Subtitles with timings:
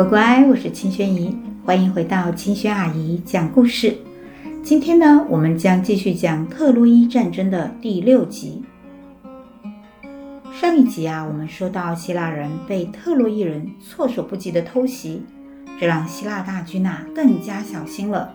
[0.00, 3.94] 乖乖，我是青萱姨，欢迎回到青萱阿姨讲故事。
[4.62, 8.64] 今天呢，我们将继续讲特洛伊战争的第六集。
[10.58, 15.22] 上一集啊，我们说到希腊人被特洛伊人措手不及的偷袭，
[15.78, 18.32] 这让希腊大军啊更加小心了。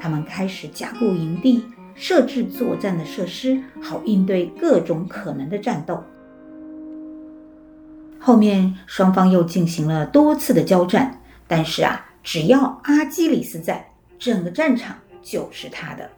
[0.00, 1.62] 他们开始加固营地，
[1.94, 6.02] 设置作战的设施，好应对各种可能的战斗。
[8.20, 16.10] 后面双方又进行了多次的交战，但是啊，只要阿基里斯在，整个战场就是他的。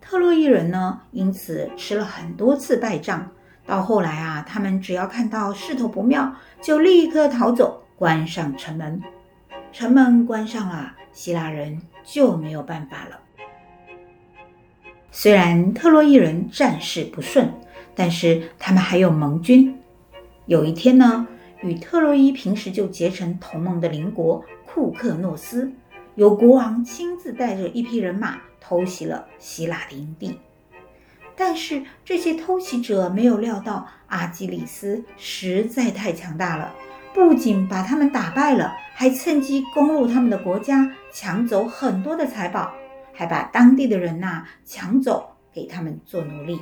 [0.00, 3.30] 特洛伊人呢，因此吃了很多次败仗。
[3.64, 9.00] 到后来啊，他们只要看到势头不妙，就立刻逃走，关上城门。
[9.72, 13.18] 城门关上了，希腊人就没有办法了。
[15.10, 17.52] 虽然特洛伊人战事不顺，
[17.94, 19.78] 但是他们还有盟军。
[20.46, 21.26] 有一天呢，
[21.62, 25.72] 与特洛伊平时就结成同盟的邻国库克诺斯，
[26.16, 30.38] 由国王亲自带着一批人马偷袭了希腊的营地。
[31.36, 36.74] 但是这些偷袭者没有料到阿基里斯实在太强大了，
[37.14, 42.74] 不仅把他们打败了，还趁机攻入他们的国家，抢走很多的财宝，
[43.12, 46.60] 还把当地的人呐、抢走，给他们做奴隶。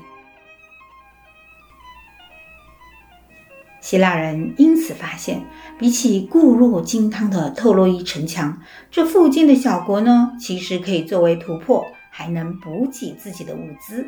[3.81, 5.43] 希腊人因此发现，
[5.79, 14.07] 比起固若金汤的特洛伊城墙，这附近的小国呢，其实可以作为突破，还能补给自己的物资。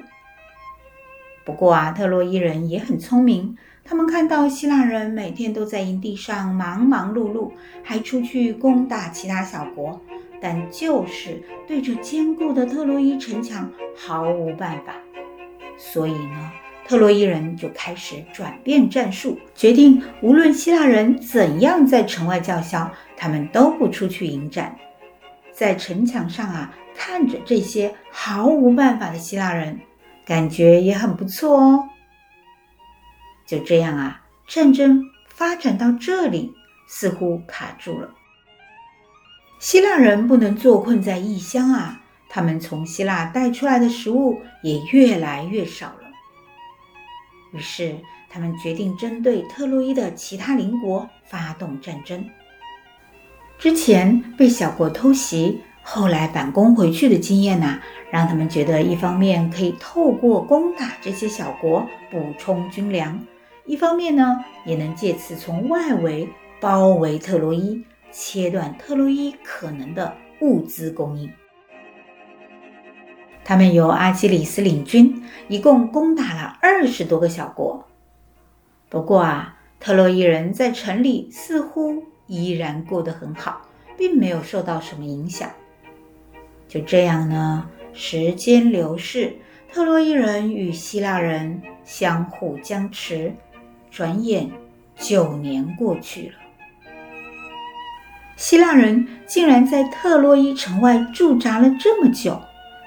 [1.44, 7.50] 不过啊，特洛伊人也很聪明，他们看到希腊人每天都在营地上忙忙碌碌，
[7.82, 9.98] 还出去攻打其他小国，
[10.40, 14.94] 但就是对着坚固的特洛伊城墙毫无办法，
[15.78, 16.52] 所以呢。
[16.86, 24.76] 特洛伊人就开始转变战术，决定无论希腊人怎样在城外叫嚣，他们都不出去迎战。
[25.52, 29.78] 在城墙上啊，看着这些毫无办法的希腊人，
[30.26, 31.88] 感觉也很不错哦。
[33.46, 36.52] 就这样啊，战争发展到这里，
[36.88, 38.10] 似乎卡住了。
[39.58, 46.01] 希腊人不能坐困在异乡啊，他们从希腊带出来的食物也越来越少了。
[47.52, 47.94] 于是，
[48.28, 52.28] 他们决定针对特洛伊的其他邻国发动战争。
[53.58, 57.80] 之前被小国偷袭，后来反攻回去的经验呐、
[58.10, 63.24] 让他们觉得一方面可以透过攻打这些小国补充军粮，
[63.66, 66.28] 一方面呢，也能借此从外围
[66.60, 71.30] 包围特洛伊，切断特洛伊可能的物资供应。
[73.52, 77.86] 他们由阿基里斯领军，一共攻打了二十多个小国。
[78.88, 83.60] 不过啊，特洛伊人在城里似乎依然过得很好，
[83.94, 85.50] 并没有受到什么影响。
[86.66, 89.36] 就这样呢，时间流逝，
[89.70, 93.34] 特洛伊人与希腊人相互僵持。
[93.90, 94.50] 转眼
[94.96, 96.34] 九年过去了，
[98.34, 102.40] 希腊人竟然在特洛伊城外驻扎了这么久。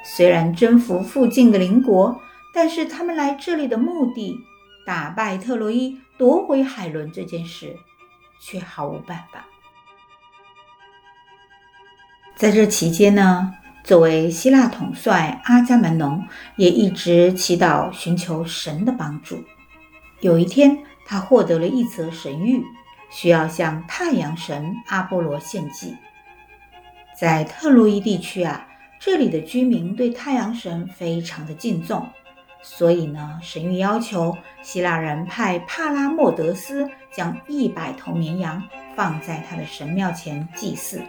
[0.08, 2.22] 虽然征服附近的邻国，
[2.54, 4.40] 但是他们来这里的目的，
[4.86, 7.76] 打败特洛伊、夺回海伦这件事，
[8.40, 9.48] 却毫无办法。
[12.36, 16.24] 在这期间呢，作为希腊统帅阿伽门农
[16.56, 19.44] 也一直祈祷寻求神的帮助。
[20.20, 22.62] 有一天，他获得了一则神谕，
[23.10, 25.98] 需要向太阳神阿波罗献祭。
[27.20, 28.68] 在特洛伊地区啊。
[29.06, 32.04] 这里的居民对太阳神非常的敬重，
[32.64, 38.60] 所以呢，神谕要求希腊人派帕拉莫德斯将一百头绵羊
[38.96, 41.00] 放在他的神庙前祭祀。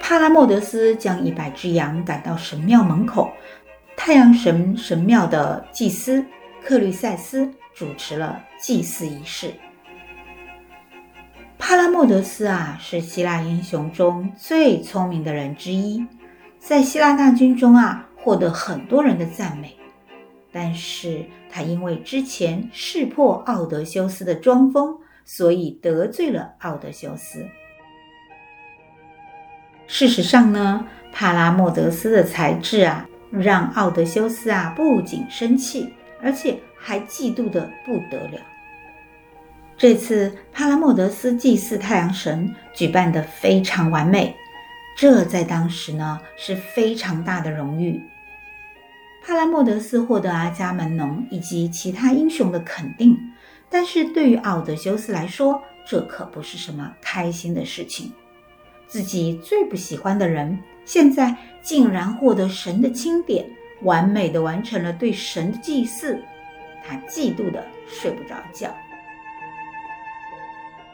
[0.00, 3.32] 帕拉莫德斯将一百只羊赶到神庙门口，
[3.96, 6.24] 太阳神神庙的祭司
[6.62, 9.52] 克律塞斯主持了祭祀仪式。
[11.64, 16.04] 帕拉莫德斯啊，是希腊英雄中最聪明的人之一，
[16.58, 19.76] 在希腊大军中啊，获得很多人的赞美。
[20.50, 27.46] 但是他因为之前识破奥德修斯的装疯，所以得罪了奥德修斯。
[29.86, 38.40] 事实上呢，帕拉莫德斯的才智啊，让奥德修斯啊不仅生气，而且还嫉妒得不得了。
[39.82, 44.32] 这次帕拉莫德斯祭祀太阳神举办得非常完美，
[44.96, 48.00] 这在当时呢是非常大的荣誉。
[49.26, 53.18] 帕拉莫德斯获得阿伽门农以及其他英雄的肯定，
[53.68, 58.12] 但是对于奥德修斯来说，这可不是什么开心的事情。
[58.86, 63.44] 自己最不喜欢的人，现在竟然获得神的钦点，
[63.82, 66.22] 完美的完成了对神的祭祀，
[66.86, 68.72] 他嫉妒的睡不着觉。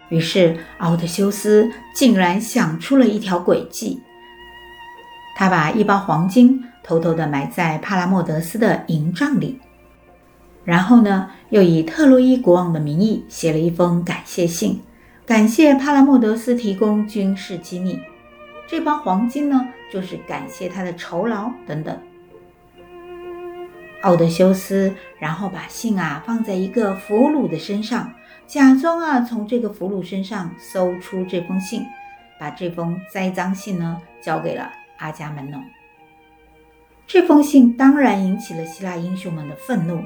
[0.09, 4.01] 于是奥德修斯竟然想出了一条诡计，
[5.37, 9.61] 他把一包黄金偷偷的埋在帕拉莫德斯的营帐里，
[10.65, 14.81] 然后呢，又以特洛伊国王的名义写了一封感谢信，
[15.27, 18.01] 感谢帕拉莫德斯提供军事机密。
[18.67, 21.99] 这包黄金呢，就是感谢他的酬劳等等。
[24.03, 28.11] 奥德修斯然后把信啊放在一个俘虏的身上。
[28.49, 31.85] 假装啊，从这个俘虏身上搜出这封信，
[32.41, 35.63] 把这封栽赃信呢交给了阿伽门农。
[37.07, 40.03] 这封信当然引起了希腊英雄们的愤怒，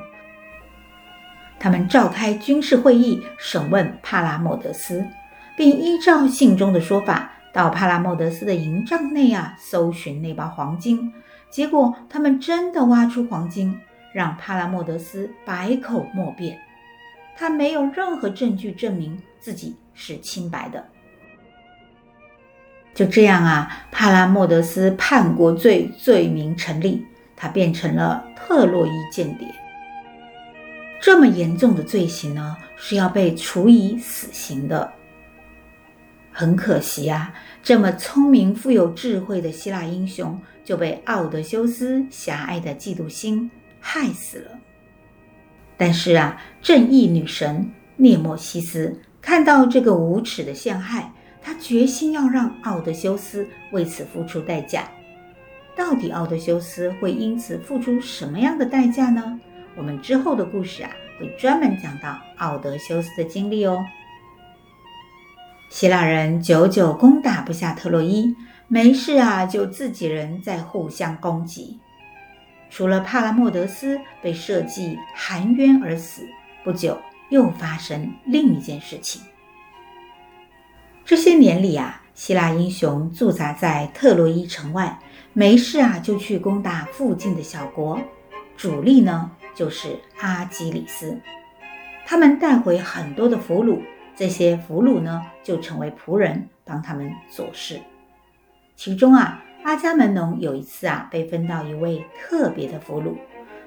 [1.60, 5.06] 他们召开军事会议审问帕拉莫德斯，
[5.56, 11.12] 并依照信中的说法，到帕拉莫德斯的营帐内啊搜寻那包黄金。
[11.48, 13.78] 结果他们真的挖出黄金，
[14.12, 16.58] 让帕拉莫德斯百口莫辩。
[17.36, 20.84] 他没有任何证据证明自己是清白的。
[22.94, 29.48] 就这样啊，帕拉莫德斯叛国罪罪名成立，他变成了特洛伊间谍。
[31.00, 34.92] 这么严重的罪行呢，是要被处以死刑的。
[36.30, 43.50] 很可惜啊，这么聪明、富有智慧的希腊英雄就被奥德修斯狭隘的嫉妒心
[43.80, 44.58] 害死了。
[45.84, 51.12] 但是啊，正义女神涅墨西斯看到这个无耻的陷害，
[51.42, 54.88] 她决心要让奥德修斯为此付出代价。
[55.74, 59.40] 到底奥德修斯会因此付出什么样的代价呢？
[59.76, 63.84] 我们之后的故事啊，会专门讲到奥德修斯的经历哦。
[65.68, 68.36] 希腊人久久攻打不下特洛伊，
[68.68, 71.80] 没事啊，就自己人在互相攻击。
[72.74, 76.26] 除了帕拉莫德斯被设计含冤而死，
[76.64, 76.98] 不久
[77.28, 79.20] 又发生另一件事情。
[81.04, 84.98] 这些年里啊，希腊英雄驻扎在特洛伊城外，
[85.34, 88.00] 没事啊就去攻打附近的小国，
[88.56, 91.20] 主力呢就是阿基里斯。
[92.06, 93.82] 他们带回很多的俘虏，
[94.16, 97.78] 这些俘虏呢就成为仆人，帮他们做事。
[98.76, 99.44] 其中啊。
[99.64, 103.14] 阿伽门农有一次啊，被分到一位特别的俘虏，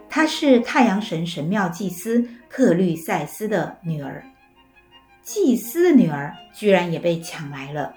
[0.09, 4.23] 她是太阳神神庙祭司克律塞斯的女儿。
[5.23, 7.95] 祭司的女儿居然也被抢来了。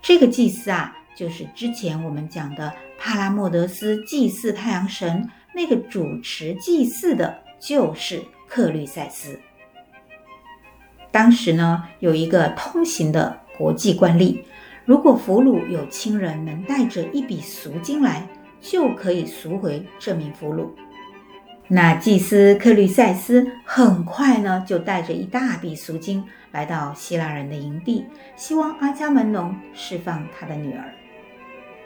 [0.00, 9.38] 这个祭司啊，就是之前我们讲的帕拉莫德斯祭祀太阳神，那个主持祭祀的，就是克律塞斯。
[11.10, 14.42] 当时呢，有一个通行的国际惯例。
[14.86, 18.26] 如果俘虏有亲人能带着一笔赎金来，
[18.60, 20.70] 就可以赎回这名俘虏。
[21.66, 28.06] 那祭司克律塞斯很快呢，就带着一大笔赎金来到希腊人的营地，
[28.36, 30.84] 希望阿伽门农释放他的女儿。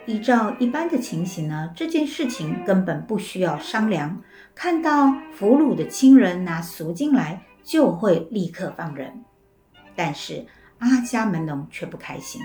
[0.05, 4.21] 依照一般的情形呢，这件事情根本不需要商量，
[4.53, 9.23] 看到俘虏的亲人拿赎金来，就会立刻放人。
[9.95, 10.45] 但是
[10.77, 12.39] 阿伽门农却不开心。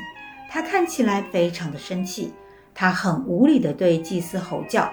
[0.48, 2.32] 他看起来非常的生气，
[2.74, 4.92] 他很无理的对祭司吼叫：“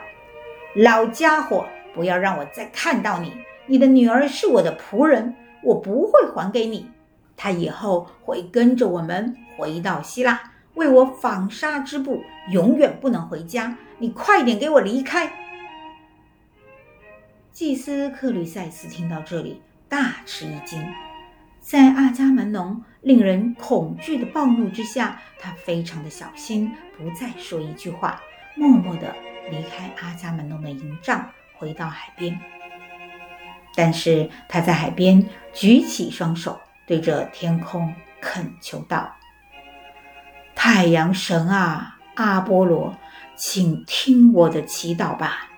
[0.75, 3.33] 老家伙，不要让我再看到你！
[3.65, 6.89] 你的女儿是我的仆人，我不会还给你。
[7.38, 13.77] 她以后会跟着我们回到希腊，为我纺纱织布，永远不能回家。
[14.00, 15.31] 你快点给我离开！”
[17.53, 20.83] 祭司克吕塞斯听到这里，大吃一惊。
[21.63, 28.22] 在阿伽门农令人恐惧的暴怒之下，他非常的小心，不再说一句话，
[28.53, 29.15] 默默地
[29.50, 32.38] 离开阿伽门农的营帐，回到海边。
[33.75, 39.15] 但是他在海边举起双手，对着天空恳求道
[40.53, 42.93] ：“太阳神啊，阿波罗，
[43.38, 45.50] 请听我的祈祷吧！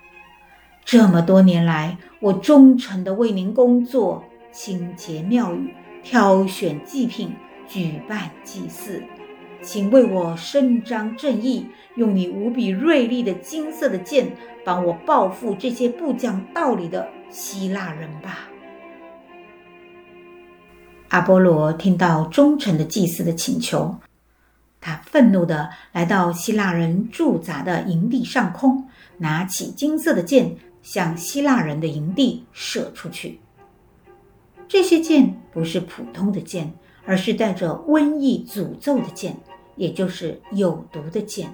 [0.84, 5.74] 这么多年来，我忠诚地为您工作，清洁庙宇。”
[6.08, 7.34] 挑选祭品，
[7.66, 9.02] 举办祭祀，
[9.60, 14.30] 请为我伸张正义，用你无比锐利的金色的剑，
[14.64, 18.48] 帮我报复这些不讲道理的希腊人吧。
[21.08, 23.92] 阿波罗听到忠诚的祭司的请求，
[24.80, 33.40] 他愤怒地来到希腊人驻扎的营地上空，拿起金色的箭，向希腊人的营地射出去。
[34.68, 36.72] 这些箭不是普通的箭，
[37.04, 39.36] 而是带着瘟疫诅咒的箭，
[39.76, 41.52] 也就是有毒的箭。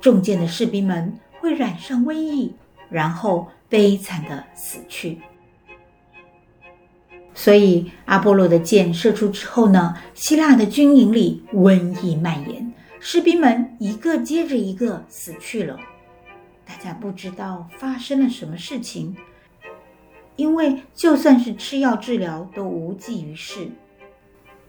[0.00, 2.52] 中箭的士兵们会染上瘟疫，
[2.90, 5.20] 然后悲惨的死去。
[7.34, 15.78] 所以，阿波罗的箭射出之后呢，希腊的军营里瘟疫蔓延，士兵们一个接着一个死去了。
[16.66, 19.16] 大家不知道发生了什么事情，
[20.36, 23.68] 因为就算是吃药治疗都无济于事。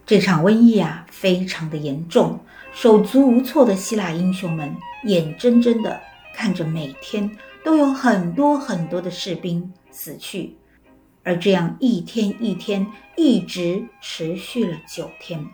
[0.06, 2.40] 这场瘟疫啊，非常的严重，
[2.74, 6.00] 手足无措的希腊英雄们眼睁睁的
[6.36, 7.32] 看着每天
[7.64, 10.56] 都有很多很多的士兵死去，
[11.24, 15.46] 而这样一天一天，一直持续了九天。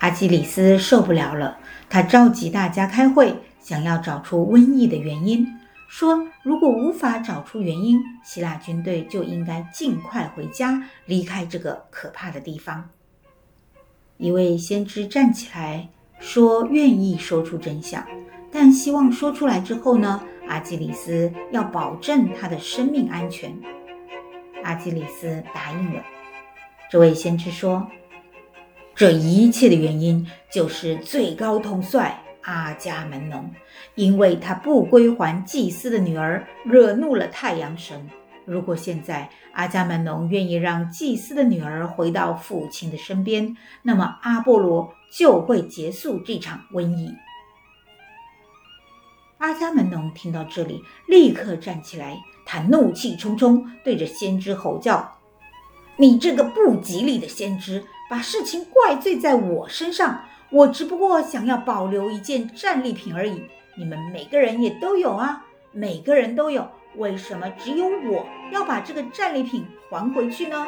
[0.00, 1.58] 阿基里斯受不了了，
[1.88, 5.46] 他召集大家开会，想要找出瘟疫的原因。
[5.88, 12.88] 说，如果无法找出原因，希腊军队就应该尽快回家，离开这个可怕的地方。
[14.18, 15.88] 一位先知站起来
[16.20, 18.06] 说，愿意说出真相，
[18.52, 23.56] 但希望说出来之后呢，阿基里斯要保证他的生命安全。
[24.62, 26.04] 阿基里斯答应了。
[26.90, 27.88] 这位先知说，
[28.94, 32.22] 这一切的原因就是最高统帅。
[32.42, 33.50] 阿伽门农，
[33.94, 38.08] 因为他不归还祭司的女儿，惹怒了太阳神。
[38.44, 47.14] 如果现在阿伽门农愿意让祭司的女儿回到父亲的身边，那么阿波罗就会结束这场瘟疫。
[49.36, 52.16] 阿伽门农听到这里，立刻站起来，
[52.46, 55.18] 他怒气冲冲，对着先知吼叫
[55.96, 63.42] ：“你这个不吉利的先知，把事情怪罪在我身上。”我只不过想要保留一件战利品而已，
[63.76, 70.66] 你们每个人也都有啊，每个人都有，为什么只有我要把这个战利品还回去呢？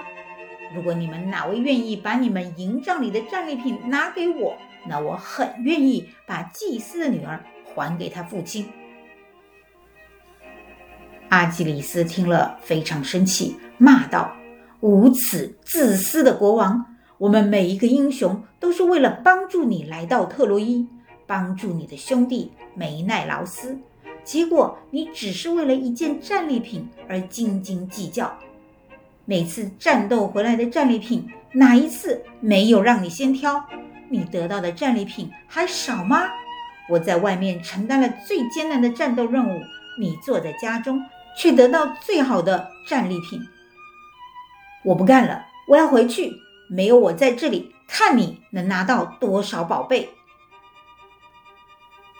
[0.74, 4.56] 如果你们哪位愿意把你们营帐里的战利品拿给我，
[4.86, 7.42] 那我很愿意把祭司的女儿
[7.74, 8.68] 还给他父亲。
[11.30, 14.36] 阿基里斯听了非常生气，骂道
[14.80, 16.84] ：“无耻自私的国王！”
[17.20, 20.88] 我们每一个英雄都是为了帮助你来到特洛伊，
[21.26, 23.78] 帮助你的兄弟梅奈劳斯，
[24.24, 28.34] 结果你只是为了一件战利品而斤斤计较。
[29.26, 33.62] 每次战斗回来的战利品，哪一次没有让你先挑？
[34.08, 36.22] 你得到的战利品还少吗？
[36.88, 39.60] 我在外面承担了最艰难的战斗任务，
[40.00, 40.98] 你坐在家中
[41.36, 43.38] 却得到最好的战利品。
[44.82, 46.32] 我不干了，我要回去。
[46.72, 50.08] 没有我在这里，看你能拿到多少宝贝！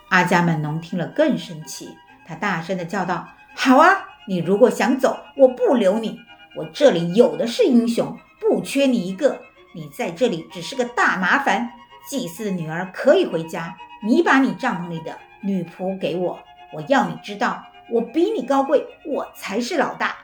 [0.08, 1.88] 阿伽门农听了更生气，
[2.26, 6.18] 他大声的叫道：“好啊，你如果想走，我不留你。
[6.56, 9.40] 我这里有的是英雄，不缺你一个。
[9.72, 11.70] 你在这里只是个大麻烦。
[12.08, 16.40] 祭司的女儿可以回家，你把你帐篷里的女仆给我。
[16.72, 20.16] 我要你知道，我比你高贵，我才是老大。”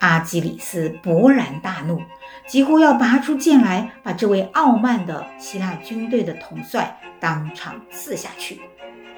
[0.00, 2.00] 阿基里斯勃然大怒，
[2.46, 8.60] 几乎要拔出剑来，把这位傲慢的希腊军队的统帅当场刺下去。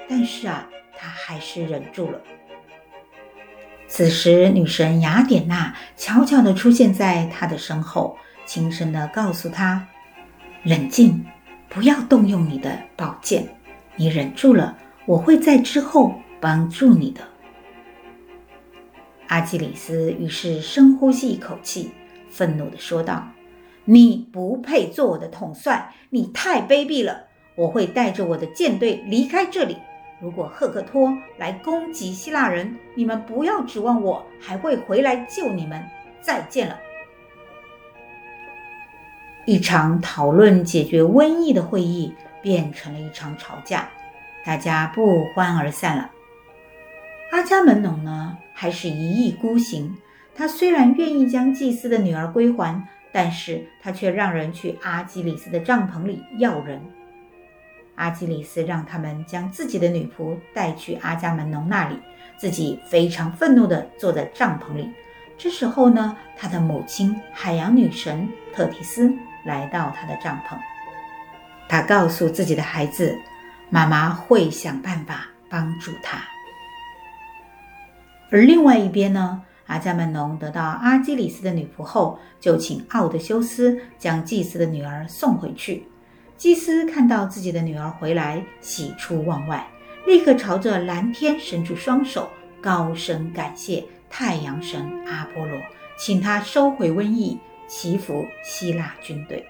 [0.07, 2.19] 但是啊，他还是忍住了。
[3.87, 9.87] 此时，女神雅典娜悄悄地出现在他的身后，轻声地告诉他
[10.63, 11.25] ：“冷静，
[11.69, 13.47] 不要动用你的宝剑。
[13.95, 14.75] 你忍住了，
[15.05, 17.21] 我会在之后帮助你的。”
[19.27, 21.91] 阿基里斯于是深呼吸一口气，
[22.29, 23.27] 愤怒地说道
[23.85, 27.25] ：“你不配做我的统帅，你太卑鄙了！
[27.55, 29.77] 我会带着我的舰队离开这里。
[30.21, 35.83] 如果赫克托来攻击希腊人，你们不要指望我还会回来救你们。
[36.21, 36.79] 再见了。”
[39.45, 43.89] 一场讨论解决瘟疫的会议变成了一场吵架，
[44.45, 46.09] 大家不欢而散了。
[47.33, 49.97] 阿伽门农呢，还是一意孤行。
[50.35, 56.79] 他虽然愿意将祭司的女儿归还，但是他却让人去阿基里斯的帐篷里要人。
[57.95, 61.97] 阿基里斯让他们将自己的女仆带去阿伽门农那里，
[62.37, 64.91] 自己非常愤怒地坐在帐篷里。
[65.35, 69.11] 这时候呢，他的母亲海洋女神特提斯
[69.43, 70.55] 来到他的帐篷，
[71.67, 73.17] 他告诉自己的孩子
[73.71, 76.21] ：“妈妈会想办法帮助他。”
[78.33, 85.83] 而另外一边呢，阿伽门农得到阿基里斯的女仆后，就请奥德修斯将祭司的女儿送回去。
[86.35, 89.63] 祭司看到自己的女儿回来，喜出望外，
[90.07, 92.27] 立刻朝着蓝天伸出双手，
[92.59, 95.55] 高声感谢太阳神阿波罗，
[95.95, 97.37] 请他收回瘟疫，
[97.67, 99.45] 祈福希腊军队。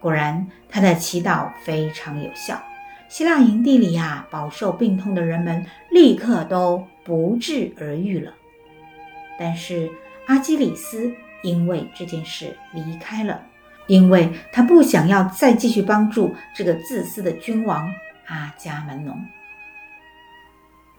[0.00, 2.62] 果然，他的祈祷非常有效。
[3.08, 8.32] 希腊营地里啊，饱受病痛的人们立刻都不治而愈了。
[9.38, 9.90] 但是
[10.26, 13.42] 阿基里斯因为这件事离开了，
[13.86, 17.88] 因为他不想要再继续帮助这个自私的君王
[18.26, 19.16] 阿伽门农。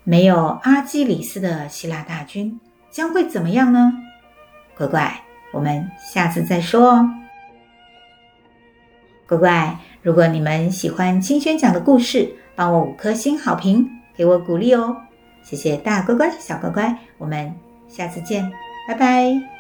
[0.04, 2.60] 没有阿基里斯的希腊大军
[2.92, 3.92] 将会怎么样呢？
[4.78, 5.22] 乖乖，
[5.52, 7.10] 我们下次再说哦。
[9.26, 14.96] 乖乖，如果你们喜欢青轩讲的故事，帮我五颗星好评，给我鼓励哦。
[15.46, 17.54] 谢谢大乖乖、小乖乖，我们
[17.88, 18.52] 下次见，
[18.88, 19.55] 拜拜。